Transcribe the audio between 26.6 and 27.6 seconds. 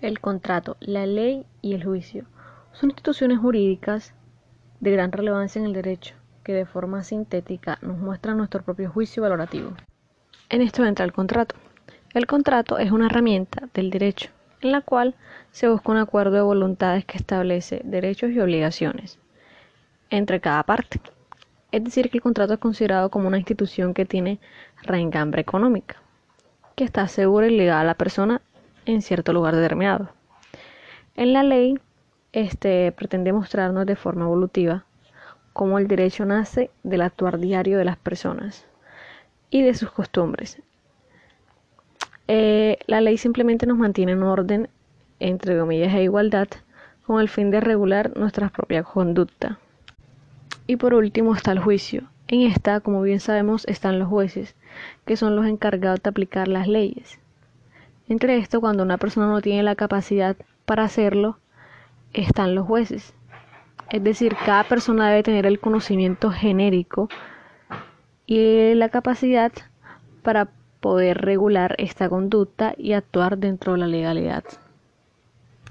que está segura y